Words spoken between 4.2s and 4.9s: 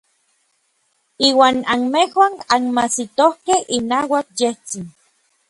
yejtsin.